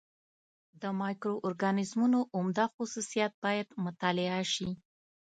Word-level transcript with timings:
د 0.81 0.83
مایکرو 1.01 1.35
اورګانیزمونو 1.45 2.19
عمده 2.37 2.65
خصوصیات 2.75 3.33
باید 3.43 3.67
مطالعه 3.85 4.41
شي. 4.53 4.69